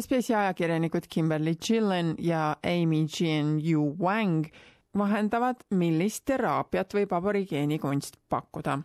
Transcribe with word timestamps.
SBS-i 0.00 0.34
ajakirjanikud 0.34 1.02
Kimberly 1.08 1.54
Chillen 1.54 2.14
ja 2.18 2.56
Amy 2.64 3.06
Jean 3.20 3.70
Yu 3.70 3.96
Wang 4.00 4.44
vahendavad, 4.98 5.56
millist 5.70 6.24
teraapiat 6.24 6.94
võib 6.94 7.12
aborigeeni 7.12 7.76
kunst 7.78 8.16
pakkuda. 8.28 8.78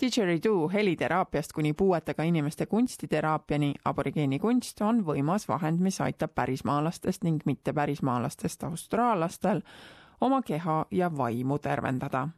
Didgeridoo 0.00 0.68
heliteraapiast 0.68 1.52
kuni 1.56 1.72
puuetega 1.72 2.22
inimeste 2.28 2.66
kunstiteraapiani. 2.66 3.72
Aborigeeni 3.84 4.38
kunst 4.38 4.80
on 4.80 5.00
võimas 5.06 5.48
vahend, 5.48 5.80
mis 5.80 6.00
aitab 6.00 6.34
pärismaalastest 6.34 7.24
ning 7.24 7.40
mittepärismaalastest 7.48 8.68
austraallastel 8.68 9.64
oma 10.20 10.42
keha 10.42 10.84
ja 10.90 11.08
vaimu 11.16 11.58
tervendada. 11.58 12.28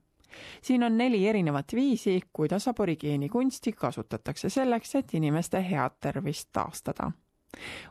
Siin 0.63 0.83
on 0.83 0.99
neli 0.99 1.27
erinevat 1.29 1.75
viisi, 1.75 2.21
kuidas 2.33 2.69
aborigeeni 2.69 3.29
kunsti 3.29 3.73
kasutatakse 3.73 4.49
selleks, 4.49 4.95
et 4.95 5.15
inimeste 5.15 5.67
head 5.71 5.99
tervist 6.01 6.53
taastada 6.53 7.11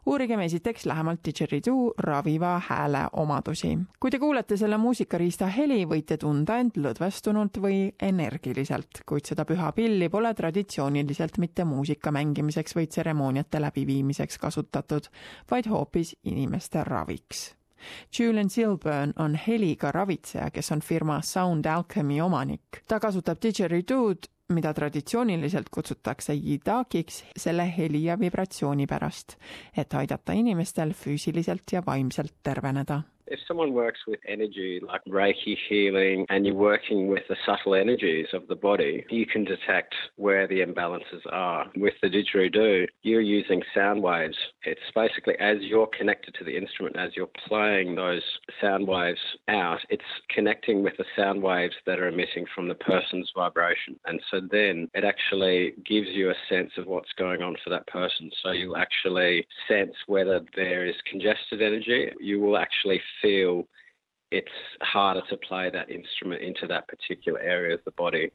uurigem 0.06 0.40
esiteks 0.40 0.86
lähemalt 0.86 1.24
didgeridoo 1.26 1.94
raviva 1.98 2.62
hääle 2.68 3.06
omadusi. 3.14 3.78
kui 4.00 4.12
te 4.12 4.20
kuulete 4.20 4.58
selle 4.58 4.78
muusikariista 4.78 5.48
heli, 5.48 5.86
võite 5.86 6.18
tunda 6.18 6.58
end 6.60 6.78
lõdvestunult 6.78 7.62
või 7.62 7.80
energiliselt, 8.02 9.04
kuid 9.06 9.26
seda 9.26 9.46
püha 9.46 9.72
pilli 9.72 10.10
pole 10.10 10.34
traditsiooniliselt 10.34 11.38
mitte 11.38 11.64
muusika 11.64 12.12
mängimiseks 12.12 12.76
või 12.76 12.88
tseremooniate 12.88 13.62
läbiviimiseks 13.62 14.38
kasutatud, 14.38 15.10
vaid 15.52 15.68
hoopis 15.70 16.16
inimeste 16.24 16.84
raviks 16.84 17.54
Julian 18.20 18.50
Silburn 18.50 19.14
on 19.20 19.36
heliga 19.48 19.92
ravitseja, 19.92 20.50
kes 20.52 20.72
on 20.72 20.82
firma 20.82 21.22
Sound 21.22 21.66
Alchemy 21.66 22.22
omanik. 22.22 22.84
ta 22.88 23.00
kasutab 23.00 23.38
didgeridood 23.42 24.30
mida 24.50 24.74
traditsiooniliselt 24.74 25.70
kutsutakse 25.72 26.34
jidakiks 26.34 27.24
selle 27.38 27.66
heli 27.78 28.04
ja 28.04 28.20
vibratsiooni 28.20 28.88
pärast, 28.88 29.38
et 29.78 29.94
aidata 29.94 30.34
inimestel 30.34 30.94
füüsiliselt 30.94 31.72
ja 31.72 31.84
vaimselt 31.86 32.36
terveneda 32.44 33.02
If 33.28 33.40
someone 33.48 33.74
works 33.74 34.00
with 34.08 34.20
energy 34.28 34.82
like 34.86 35.04
Reiki 35.06 35.58
healing 35.70 36.26
and 36.30 36.46
you're 36.46 36.56
working 36.56 37.08
with 37.08 37.24
the 37.30 37.36
subtle 37.46 37.76
energies 37.76 38.28
of 38.34 38.48
the 38.48 38.56
body, 38.56 39.06
you 39.10 39.26
can 39.26 39.44
detect 39.46 39.94
where 40.18 40.48
the 40.48 40.60
imbalances 40.60 41.22
are. 41.32 41.66
With 41.76 41.94
the 42.02 42.10
didgeridoo, 42.10 42.88
you're 43.02 43.22
using 43.22 43.62
sound 43.74 44.04
waves. 44.04 44.38
It's 44.64 44.82
basically 44.94 45.36
as 45.40 45.58
you're 45.62 45.88
connected 45.88 46.36
to 46.36 46.44
the 46.44 46.56
instrument, 46.56 46.98
as 46.98 47.12
you're 47.16 47.30
playing 47.48 47.96
those 47.96 48.22
sound 48.60 48.88
waves 48.88 49.20
out, 49.48 49.80
it's 49.90 50.04
connecting 50.30 50.84
with 50.84 50.98
the 50.98 51.06
sound 51.16 51.42
waves 51.42 51.76
that 51.86 52.00
are 52.00 52.08
emitting 52.08 52.46
from 52.54 52.68
the 52.68 52.76
person's 52.76 53.32
vibration. 53.36 54.00
And 54.06 54.22
so 54.30 54.42
then 54.52 54.90
it 54.94 55.04
actually 55.04 55.74
gives 55.86 56.08
you 56.10 56.30
a 56.30 56.36
sense 56.50 56.72
of 56.78 56.88
what's 56.88 57.12
going 57.18 57.42
on 57.42 57.56
for 57.64 57.70
that 57.70 57.88
person. 57.88 58.30
So 58.42 58.52
you'll 58.52 58.78
actually 58.78 59.48
sense 59.68 59.94
whether 60.08 60.42
there 60.56 60.86
is 60.86 60.96
congested 61.10 61.62
energy. 61.62 62.12
You 62.20 62.40
will 62.40 62.58
actually 62.58 63.02
feel 63.22 63.64
it's 64.32 64.60
harder 64.82 65.24
to 65.30 65.38
play 65.38 65.72
that 65.72 65.90
instrument 65.90 66.42
into 66.42 66.68
that 66.68 66.88
particular 66.88 67.40
area 67.40 67.76
of 67.76 67.84
the 67.84 67.92
body. 67.92 68.32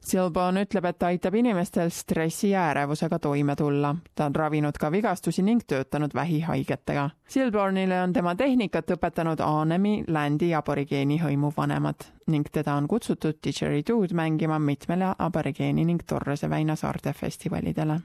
Silbon 0.00 0.56
ütleb, 0.58 0.84
et 0.84 1.02
aitab 1.06 1.34
inimestel 1.38 1.90
stressi 1.94 2.50
ja 2.50 2.64
ärevusega 2.72 3.18
toime 3.22 3.54
tulla. 3.56 3.94
ta 4.14 4.24
on 4.24 4.34
ravinud 4.34 4.78
ka 4.80 4.90
vigastusi 4.92 5.42
ning 5.42 5.60
töötanud 5.66 6.10
vähihaigetega. 6.14 7.10
Silbornile 7.28 8.00
on 8.02 8.12
tema 8.12 8.34
tehnikat 8.34 8.90
õpetanud 8.90 9.40
Aanemi 9.40 10.04
Landi 10.08 10.54
aborigeeni 10.54 11.20
hõimu 11.22 11.52
vanemad 11.56 12.08
ning 12.26 12.50
teda 12.52 12.74
on 12.74 12.88
kutsutud 12.88 13.38
didgeridood 13.44 14.12
mängima 14.12 14.58
mitmele 14.58 15.14
aborigeeni 15.18 15.84
ning 15.84 16.02
Torrese 16.06 16.50
väina 16.50 16.76
saarte 16.76 17.12
festivalidele. 17.12 18.00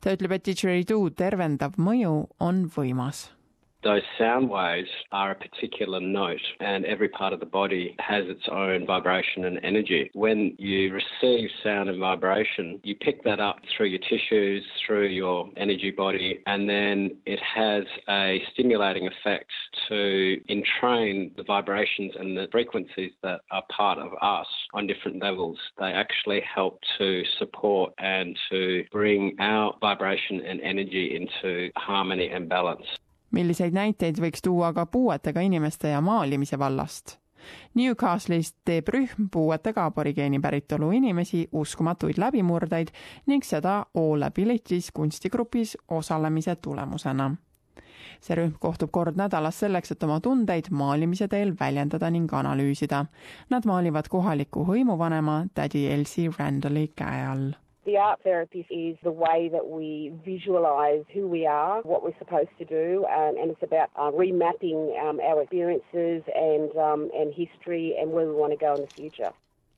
ta 0.00 0.12
ütleb, 0.12 0.32
et 0.32 0.44
didgeridoo 0.44 1.10
tervendav 1.10 1.78
mõju 1.78 2.26
on 2.40 2.66
võimas 2.76 3.30
Those 3.82 4.02
sound 4.16 4.48
waves 4.48 4.88
are 5.10 5.32
a 5.32 5.34
particular 5.34 6.00
note, 6.00 6.40
and 6.60 6.84
every 6.84 7.08
part 7.08 7.32
of 7.32 7.40
the 7.40 7.46
body 7.46 7.96
has 7.98 8.24
its 8.28 8.48
own 8.48 8.86
vibration 8.86 9.44
and 9.44 9.58
energy. 9.64 10.08
When 10.14 10.54
you 10.56 10.92
receive 10.94 11.50
sound 11.64 11.88
and 11.88 11.98
vibration, 11.98 12.80
you 12.84 12.94
pick 12.94 13.24
that 13.24 13.40
up 13.40 13.58
through 13.76 13.86
your 13.86 13.98
tissues, 13.98 14.64
through 14.86 15.08
your 15.08 15.48
energy 15.56 15.90
body, 15.90 16.38
and 16.46 16.68
then 16.68 17.16
it 17.26 17.40
has 17.40 17.82
a 18.08 18.40
stimulating 18.52 19.08
effect 19.08 19.50
to 19.88 20.40
entrain 20.48 21.32
the 21.36 21.42
vibrations 21.42 22.12
and 22.16 22.36
the 22.36 22.46
frequencies 22.52 23.12
that 23.24 23.40
are 23.50 23.64
part 23.76 23.98
of 23.98 24.12
us 24.22 24.46
on 24.74 24.86
different 24.86 25.20
levels. 25.20 25.58
They 25.78 25.92
actually 25.92 26.42
help 26.42 26.78
to 26.98 27.24
support 27.40 27.94
and 27.98 28.38
to 28.50 28.84
bring 28.92 29.34
our 29.40 29.74
vibration 29.80 30.40
and 30.40 30.60
energy 30.60 31.16
into 31.16 31.70
harmony 31.76 32.28
and 32.28 32.48
balance. 32.48 32.86
Milliseid 33.32 33.74
näiteid 33.74 34.20
võiks 34.20 34.44
tuua 34.44 34.72
ka 34.72 34.86
puuetega 34.86 35.40
inimeste 35.40 35.88
ja 35.88 36.00
maalimise 36.00 36.58
vallast? 36.58 37.18
Newcastle'is 37.74 38.52
teeb 38.64 38.88
rühm 38.94 39.28
puuetega 39.32 39.86
aborigeeni 39.90 40.40
päritolu 40.40 40.90
inimesi 40.90 41.48
uskumatuid 41.52 42.18
läbimurdeid 42.18 42.92
ning 43.26 43.44
seda 43.44 43.86
All 43.94 44.22
Abilities 44.22 44.92
kunstigrupis 44.94 45.76
osalemise 45.88 46.56
tulemusena. 46.56 47.34
see 48.22 48.36
rühm 48.38 48.52
kohtub 48.62 48.90
kord 48.94 49.16
nädalas 49.18 49.56
selleks, 49.60 49.90
et 49.90 50.02
oma 50.06 50.20
tundeid 50.20 50.68
maalimise 50.70 51.26
teel 51.28 51.56
väljendada 51.60 52.10
ning 52.10 52.30
analüüsida. 52.32 53.04
Nad 53.50 53.66
maalivad 53.66 54.08
kohaliku 54.08 54.62
hõimuvanema 54.68 55.46
tädi 55.54 55.88
Elsie 55.90 56.30
Randalli 56.38 56.92
käe 56.96 57.26
all 57.26 57.50
The 57.84 57.96
art 57.96 58.20
therapy 58.22 58.64
is 58.70 58.96
the 59.02 59.10
way 59.10 59.50
that 59.52 59.66
we 59.68 60.12
visualise 60.24 61.04
who 61.12 61.26
we 61.26 61.46
are, 61.46 61.80
what 61.82 62.04
we're 62.04 62.18
supposed 62.18 62.54
to 62.58 62.64
do, 62.64 63.04
um, 63.06 63.34
and 63.40 63.50
it's 63.50 63.62
about 63.62 63.90
uh, 63.96 64.12
remapping 64.12 64.96
um, 65.02 65.18
our 65.18 65.42
experiences 65.42 66.22
and, 66.32 66.70
um, 66.76 67.10
and 67.12 67.34
history 67.34 67.96
and 68.00 68.12
where 68.12 68.26
we 68.26 68.34
want 68.34 68.52
to 68.52 68.56
go 68.56 68.74
in 68.74 68.82
the 68.82 68.94
future. 68.94 69.32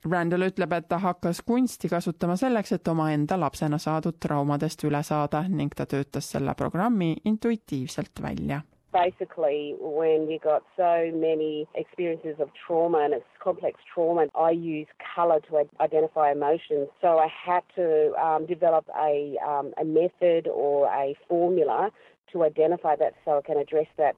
Randall 0.04 0.44
ütleb, 0.50 0.72
et 0.76 0.88
ta 0.88 0.98
hakkas 1.00 1.40
kunsti 1.48 1.88
kasutama 1.88 2.36
selleks, 2.36 2.74
et 2.76 2.88
omaenda 2.92 3.38
lapsena 3.40 3.78
saadud 3.80 4.18
traumadest 4.20 4.84
üle 4.84 5.00
saada 5.02 5.46
ning 5.48 5.72
ta 5.72 5.86
töötas 5.88 6.28
selle 6.34 6.52
programmi 6.54 7.14
intuitiivselt 7.24 8.20
välja 8.22 8.60
basically 8.94 9.74
when 9.80 10.30
you 10.30 10.38
got 10.38 10.62
so 10.76 11.10
many 11.12 11.66
experiences 11.74 12.36
of 12.38 12.48
trauma 12.66 12.98
and 13.04 13.12
it's 13.12 13.26
complex 13.42 13.74
trauma, 13.92 14.26
I 14.34 14.50
use 14.50 14.86
colour 15.14 15.40
to 15.48 15.66
identify 15.80 16.32
emotions. 16.32 16.88
So 17.02 17.18
I 17.18 17.28
had 17.46 17.64
to 17.74 18.14
um, 18.14 18.46
develop 18.46 18.86
a, 18.96 19.36
um, 19.46 19.74
a 19.78 19.84
method 19.84 20.48
or 20.48 20.86
a 20.86 21.14
formula 21.28 21.90
to 22.32 22.44
identify 22.44 22.94
that 22.96 23.14
so 23.24 23.38
I 23.38 23.42
can 23.42 23.58
address 23.58 23.90
that. 23.98 24.14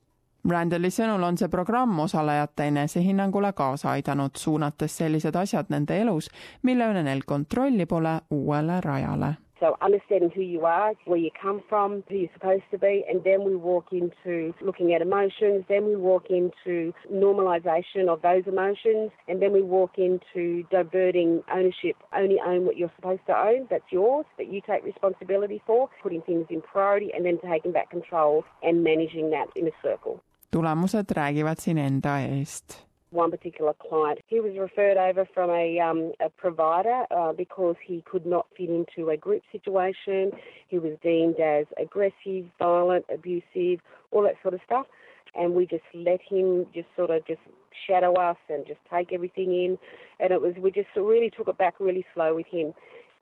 Randalli 0.47 0.93
sõnul 0.94 1.25
on 1.26 1.34
see 1.34 1.48
programm 1.50 1.97
osalejate 2.04 2.69
enesehinnangule 2.70 3.50
kaasa 3.58 3.97
aidanud, 3.97 4.38
suunates 4.38 4.94
sellised 5.00 5.34
asjad 5.34 5.72
nende 5.75 5.97
elus, 5.98 6.31
mille 6.62 6.87
üle 6.93 7.03
neil 7.03 7.25
kontrolli 7.26 7.88
pole, 7.91 8.20
uuele 8.31 8.78
rajale 8.84 9.32
So 9.61 9.77
understanding 9.81 10.31
who 10.34 10.43
you 10.43 10.67
are, 10.67 10.94
where 11.06 11.19
you 11.19 11.31
come 11.43 11.62
from, 11.69 12.05
who 12.09 12.17
you're 12.17 12.33
supposed 12.34 12.65
to 12.72 12.78
be, 12.78 13.05
and 13.09 13.25
then 13.25 13.43
we 13.44 13.56
walk 13.56 13.87
into 13.93 14.53
looking 14.61 14.93
at 14.94 15.00
emotions, 15.00 15.65
then 15.69 15.87
we 15.87 15.97
walk 15.97 16.27
into 16.31 16.93
normalisation 17.11 18.09
of 18.09 18.21
those 18.22 18.44
emotions, 18.47 19.11
and 19.28 19.41
then 19.41 19.53
we 19.53 19.62
walk 19.62 19.93
into 19.97 20.65
diverting 20.71 21.43
ownership. 21.50 21.97
Only 22.15 22.39
own 22.47 22.67
what 22.67 22.77
you're 22.77 22.93
supposed 22.97 23.25
to 23.27 23.39
own, 23.39 23.67
that's 23.71 23.91
yours, 23.91 24.27
that 24.39 24.53
you 24.53 24.61
take 24.61 24.84
responsibility 24.84 25.62
for, 25.67 25.88
putting 26.03 26.23
things 26.23 26.47
in 26.50 26.61
priority, 26.61 27.11
and 27.15 27.25
then 27.25 27.38
taking 27.38 27.73
back 27.73 27.91
control 27.91 28.44
and 28.62 28.84
managing 28.84 29.31
that 29.31 29.49
in 29.56 29.67
a 29.67 29.73
circle. 29.83 30.21
tulemused 30.50 31.11
räägivad 31.11 31.59
siin 31.59 31.78
enda 31.78 32.19
eest 32.19 32.85
one 33.11 33.31
particular 33.31 33.72
client. 33.75 34.19
He 34.27 34.41
was 34.41 34.56
referred 34.59 34.97
over 34.97 35.27
from 35.33 35.50
a, 35.50 35.78
um, 35.78 36.12
a 36.21 36.28
provider 36.28 37.05
uh, 37.11 37.33
because 37.33 37.77
he 37.84 38.03
could 38.03 38.27
not 38.27 38.47
fit 38.56 38.69
into 38.69 39.11
a 39.11 39.17
group 39.17 39.43
situation. 39.53 40.33
He 40.69 40.78
was 40.78 40.93
deemed 41.03 41.39
as 41.41 41.67
aggressive, 41.81 42.47
violent, 42.59 43.06
abusive, 43.12 43.81
all 44.11 44.22
that 44.22 44.35
sort 44.43 44.55
of 44.55 44.61
stuff. 44.64 44.87
And 45.35 45.55
we 45.55 45.67
just 45.67 45.85
let 45.94 46.20
him 46.23 46.67
just 46.75 46.88
sort 46.97 47.11
of 47.11 47.26
just 47.26 47.41
shadow 47.87 48.14
us 48.14 48.38
and 48.49 48.67
just 48.67 48.81
take 48.91 49.12
everything 49.12 49.52
in. 49.52 49.79
And 50.19 50.32
it 50.32 50.41
was, 50.41 50.55
we 50.59 50.70
just 50.70 50.88
really 50.97 51.31
took 51.31 51.49
it 51.49 51.59
back 51.59 51.75
really 51.79 52.05
slow 52.14 52.35
with 52.35 52.47
him. 52.47 52.75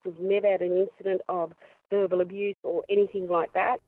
We've 0.04 0.18
never 0.20 0.50
had 0.50 0.60
an 0.60 0.86
incident 0.86 1.22
of 1.28 1.52
verbal 1.90 2.20
abuse 2.20 2.56
or 2.62 2.84
anything 2.88 3.28
like 3.28 3.52
that. 3.54 3.78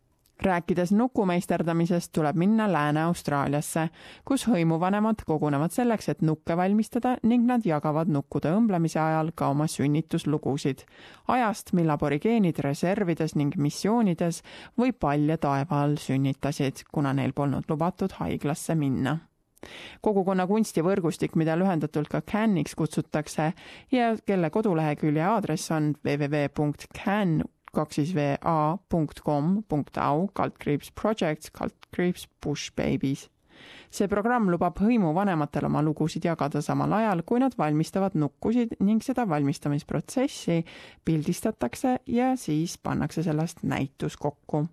Rääkides 0.42 0.92
nukumeisterdamisest, 0.92 2.12
tuleb 2.12 2.36
minna 2.36 2.72
Lääne-Austraaliasse, 2.72 3.88
kus 4.24 4.46
hõimuvanemad 4.48 5.24
kogunevad 5.26 5.72
selleks, 5.72 6.08
et 6.08 6.22
nukke 6.22 6.56
valmistada 6.56 7.16
ning 7.22 7.46
nad 7.46 7.64
jagavad 7.66 8.10
nukkude 8.12 8.52
õmblemise 8.52 9.00
ajal 9.00 9.32
ka 9.34 9.48
oma 9.48 9.66
sünnituslugusid. 9.66 10.84
ajast, 11.28 11.72
mil 11.72 11.90
aborigeenid 11.90 12.58
reservides 12.58 13.34
ning 13.34 13.56
missioonides 13.56 14.42
või 14.78 14.92
palja 14.92 15.38
taeva 15.38 15.82
all 15.82 15.96
sünnitasid, 15.96 16.84
kuna 16.92 17.12
neil 17.12 17.32
polnud 17.32 17.64
lubatud 17.68 18.12
haiglasse 18.12 18.74
minna 18.74 19.18
kogukonna 20.00 20.46
kunstivõrgustik, 20.46 21.34
mida 21.34 21.56
lühendatult 21.58 22.08
ka 22.08 22.20
CAN-iks 22.20 22.74
kutsutakse 22.78 23.52
ja 23.92 24.14
kelle 24.26 24.50
kodulehekülje 24.50 25.24
aadress 25.26 25.70
on 25.74 25.94
www.can 26.04 27.40
kaks 27.76 28.00
siis 28.00 28.12
va 28.16 28.56
punkt 28.88 29.22
kom 29.26 29.60
punkt 29.68 30.00
au 30.02 30.26
kaldkriips 30.36 30.92
projects 30.98 31.52
kaldkriips 31.54 32.28
push 32.40 32.72
babies 32.76 33.28
see 33.90 34.08
programm 34.10 34.50
lubab 34.52 34.78
hõimu 34.82 35.12
vanematel 35.16 35.66
oma 35.68 35.82
lugusid 35.84 36.26
jagada 36.26 36.62
samal 36.64 36.92
ajal, 36.98 37.22
kui 37.26 37.40
nad 37.42 37.56
valmistavad 37.58 38.16
nukkusid 38.18 38.76
ning 38.84 39.04
seda 39.04 39.26
valmistamisprotsessi 39.28 40.62
pildistatakse 41.06 41.98
ja 42.12 42.32
siis 42.40 42.76
pannakse 42.78 43.24
sellest 43.26 43.64
näitus 43.64 44.16
kokku. 44.16 44.66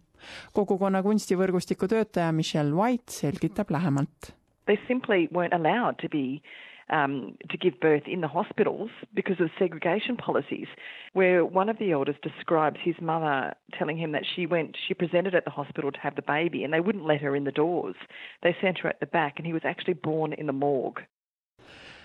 kogukonna 0.53 1.01
kunstivõrgustiku 1.03 1.87
töötaja 1.87 2.31
Michelle 2.31 2.73
White 2.73 3.11
selgitab 3.11 3.71
lähemalt. 3.71 4.31
They 4.65 4.79
simply 4.87 5.27
weren't 5.33 5.53
allowed 5.53 5.99
to 6.01 6.07
be 6.07 6.39
um, 6.89 7.37
to 7.49 7.57
give 7.57 7.79
birth 7.79 8.03
in 8.07 8.21
the 8.21 8.27
hospitals 8.27 8.89
because 9.13 9.39
of 9.39 9.49
segregation 9.57 10.17
policies, 10.17 10.67
where 11.13 11.45
one 11.45 11.69
of 11.69 11.77
the 11.79 11.91
elders 11.91 12.15
describes 12.21 12.77
his 12.81 12.95
mother 13.01 13.53
telling 13.77 13.97
him 13.97 14.11
that 14.11 14.23
she 14.35 14.45
went, 14.45 14.75
she 14.87 14.93
presented 14.93 15.35
at 15.35 15.45
the 15.45 15.51
hospital 15.51 15.91
to 15.91 15.99
have 15.99 16.15
the 16.15 16.21
baby, 16.21 16.63
and 16.63 16.73
they 16.73 16.79
wouldn't 16.79 17.05
let 17.05 17.21
her 17.21 17.35
in 17.35 17.43
the 17.43 17.51
doors. 17.51 17.95
They 18.41 18.55
sent 18.61 18.79
her 18.79 18.89
at 18.89 18.99
the 18.99 19.05
back, 19.05 19.35
and 19.37 19.45
he 19.45 19.53
was 19.53 19.63
actually 19.65 19.95
born 19.95 20.33
in 20.33 20.47
the 20.47 20.53
morgue. 20.53 21.01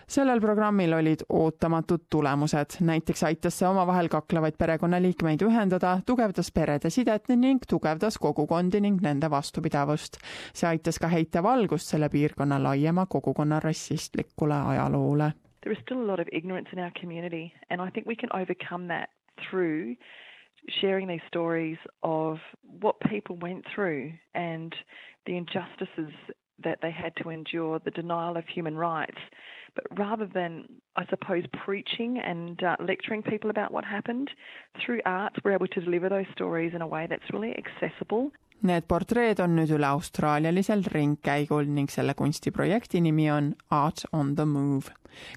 Sellel 0.09 0.41
programmil 0.41 0.93
olid 0.93 1.25
ootamatud 1.29 2.07
tulemused, 2.11 2.79
näiteks 2.81 3.23
aitas 3.23 3.59
see 3.59 3.69
omavahel 3.69 4.09
kaklevaid 4.09 4.57
perekonnaliikmeid 4.59 5.43
ühendada, 5.45 5.99
tugevdas 6.07 6.53
perede 6.55 6.91
sidet 6.91 7.29
ning 7.29 7.61
tugevdas 7.69 8.19
kogukondi 8.19 8.81
ning 8.81 9.01
nende 9.03 9.31
vastupidavust. 9.31 10.19
see 10.55 10.69
aitas 10.69 10.99
ka 10.99 11.09
heita 11.09 11.43
valgust 11.43 11.89
selle 11.89 12.09
piirkonna 12.09 12.63
laiema 12.63 13.07
kogukonna 13.07 13.61
rassistlikule 13.61 14.55
ajaloole. 14.55 15.33
There 15.63 15.73
is 15.73 15.83
still 15.83 16.03
a 16.03 16.07
lot 16.07 16.21
of 16.21 16.27
ignorance 16.33 16.69
in 16.73 16.79
our 16.79 16.93
community 17.01 17.53
and 17.71 17.83
I 17.83 17.91
think 17.91 18.07
we 18.07 18.17
can 18.17 18.31
overcome 18.33 18.89
that 18.89 19.11
through 19.51 19.97
sharing 20.81 21.09
these 21.09 21.23
stories 21.29 21.79
of 22.03 22.39
what 22.81 22.97
people 23.11 23.37
went 23.37 23.65
through 23.75 24.13
and 24.35 24.75
the 25.27 25.37
injustices 25.37 26.13
that 26.65 26.79
they 26.83 26.91
had 26.91 27.13
to 27.23 27.31
endure, 27.31 27.79
the 27.85 27.91
denial 27.91 28.37
of 28.37 28.45
human 28.47 28.77
rights. 28.77 29.19
But 29.75 29.85
rather 29.99 30.27
than, 30.27 30.65
I 30.97 31.05
suppose, 31.11 31.45
preaching 31.65 32.19
and 32.19 32.63
uh, 32.63 32.77
lecturing 32.81 33.23
people 33.23 33.51
about 33.51 33.73
what 33.73 33.85
happened, 33.85 34.31
through 34.85 35.01
art, 35.05 35.35
we're 35.45 35.53
able 35.53 35.69
to 35.69 35.81
deliver 35.81 36.09
those 36.09 36.27
stories 36.33 36.75
in 36.75 36.83
a 36.83 36.87
way 36.87 37.07
that's 37.07 37.33
really 37.33 37.55
accessible. 37.57 38.33
Need 38.63 38.89
portreed 38.91 39.39
on 39.39 39.53
nüüd 39.55 39.71
üle 39.71 39.87
austraalialisel 39.87 40.81
ringkäigul 40.91 41.69
ning 41.71 41.87
selle 41.95 42.17
kunstiprojekti 42.19 42.99
nimi 43.05 43.29
on 43.31 43.53
Art 43.71 44.03
on 44.13 44.35
the 44.35 44.45
Move. 44.45 44.91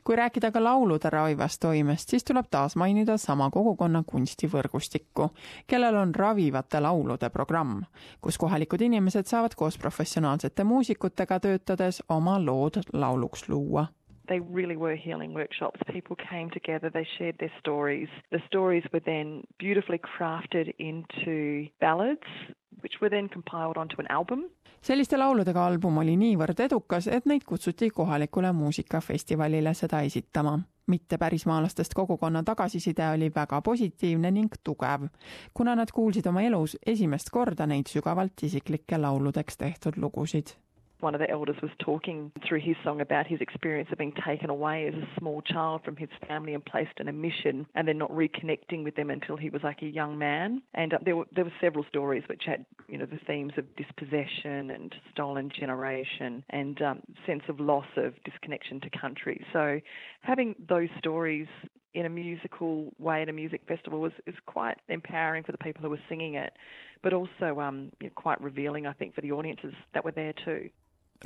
kui 0.04 0.16
rääkida 0.16 0.51
ka 0.51 0.63
laulude 0.63 1.10
ravivast 1.10 1.62
toimest, 1.62 2.10
siis 2.10 2.24
tuleb 2.24 2.50
taas 2.51 2.75
mainida 2.75 3.18
sama 3.18 3.50
kogukonna 3.50 4.04
kunstivõrgustikku, 4.07 5.30
kellel 5.68 5.95
on 5.95 6.16
ravivate 6.16 6.81
laulude 6.81 7.30
programm, 7.30 7.86
kus 8.22 8.38
kohalikud 8.38 8.81
inimesed 8.81 9.25
saavad 9.25 9.56
koos 9.56 9.77
professionaalsete 9.77 10.63
muusikutega 10.63 11.39
töötades 11.39 12.04
oma 12.10 12.39
lood 12.45 12.81
lauluks 12.94 13.50
luua 13.50 13.88
they 14.31 14.39
really 14.60 14.78
were 14.78 14.95
healing 14.95 15.33
workshops. 15.33 15.80
People 15.98 16.16
came 16.31 16.50
together, 16.57 16.89
they 16.89 17.07
shared 17.18 17.38
their 17.39 17.54
stories. 17.60 18.10
The 18.31 18.42
stories 18.48 18.83
were 18.94 19.04
then 19.06 19.28
beautifully 19.60 20.00
crafted 20.00 20.68
into 20.80 21.36
ballads, 21.80 22.30
which 22.83 22.95
were 23.01 23.10
then 23.10 23.28
compiled 23.30 23.78
onto 23.78 23.95
an 24.00 24.07
album. 24.10 24.42
selliste 24.81 25.18
lauludega 25.18 25.62
album 25.62 25.98
oli 26.01 26.16
niivõrd 26.18 26.63
edukas, 26.66 27.06
et 27.07 27.28
neid 27.30 27.44
kutsuti 27.45 27.92
kohalikule 27.94 28.51
muusikafestivalile 28.51 29.74
seda 29.74 30.00
esitama. 30.01 30.60
mitte 30.88 31.18
pärismaalastest 31.18 31.94
kogukonna 31.94 32.44
tagasiside 32.44 33.10
oli 33.10 33.30
väga 33.36 33.62
positiivne 33.62 34.31
ning 34.31 34.50
tugev, 34.63 35.06
kuna 35.54 35.75
nad 35.75 35.92
kuulsid 35.94 36.25
oma 36.25 36.42
elus 36.42 36.77
esimest 36.86 37.30
korda 37.31 37.68
neid 37.68 37.88
sügavalt 37.88 38.44
isiklikke 38.44 38.98
lauludeks 38.98 39.57
tehtud 39.57 39.94
lugusid 39.98 40.57
one 41.01 41.15
of 41.15 41.19
the 41.19 41.30
elders 41.30 41.56
was 41.62 41.71
talking 41.80 42.31
through 42.48 42.59
his 42.59 42.75
song 42.83 43.01
about 43.01 43.27
his 43.27 43.42
experience 43.42 43.89
of 43.92 43.98
being 43.98 44.13
taken 44.25 44.50
away 44.50 44.88
as 44.88 44.94
a 44.94 45.19
small 45.19 45.42
child 45.42 45.81
from 45.83 45.95
his 45.95 46.09
family 46.27 46.53
and 46.53 46.63
placed 46.63 47.00
in 47.00 47.07
a 47.07 47.13
mission 47.13 47.65
and 47.75 47.88
then 47.88 47.98
not 47.98 48.12
reconnecting 48.12 48.83
with 48.83 48.95
them 48.95 49.09
until 49.09 49.38
he 49.38 49.50
was 49.50 49.62
like 49.63 49.81
a 49.81 49.88
young 49.88 50.18
man. 50.18 50.62
And 50.74 50.94
uh, 50.94 50.98
there 51.03 51.15
were 51.15 51.25
there 51.36 51.45
were 51.45 51.53
several 51.59 51.86
stories 51.89 52.24
which 52.27 52.44
had 52.45 52.65
you 52.88 52.98
know 52.98 53.06
the 53.06 53.19
themes 53.27 53.53
of 53.57 53.65
dispossession 53.75 54.71
and 54.71 54.94
stolen 55.12 55.50
generation 55.57 56.44
and 56.50 56.81
um, 56.81 57.01
sense 57.25 57.44
of 57.50 57.59
loss 57.59 57.88
of 57.98 58.13
disconnection 58.24 58.80
to 58.81 58.89
country. 58.89 59.45
So 59.53 59.80
having 60.21 60.56
those 60.68 60.89
stories 60.98 61.48
in 61.94 62.06
a 62.06 62.09
musical 62.09 62.94
way 63.00 63.21
at 63.21 63.30
a 63.30 63.33
music 63.33 63.62
festival 63.68 64.00
was 64.00 64.13
is 64.25 64.36
quite 64.45 64.77
empowering 64.88 65.44
for 65.44 65.51
the 65.51 65.57
people 65.57 65.81
who 65.81 65.89
were 65.89 66.00
singing 66.07 66.36
it, 66.36 66.53
but 67.03 67.13
also 67.13 67.59
um, 67.59 67.92
quite 68.15 68.39
revealing, 68.42 68.88
I 68.88 68.94
think, 68.94 69.13
for 69.13 69.21
the 69.21 69.31
audiences 69.31 69.74
that 69.94 70.06
were 70.06 70.12
there 70.12 70.33
too. 70.45 70.69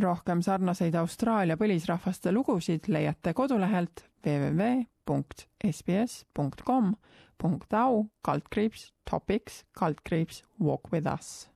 Rohkem 0.01 0.42
sarnaseid 0.42 0.95
Austraalia 1.00 1.57
põlisrahvaste 1.57 2.31
lugusid 2.31 2.83
leiate 2.92 3.33
kodulehelt 3.33 4.03
www.sbs.com.au 4.25 4.83
kaldkriips 8.21 8.94
topics 9.09 9.65
kaldkriips 9.80 10.44
walk 10.59 10.92
with 10.92 11.07
us 11.07 11.50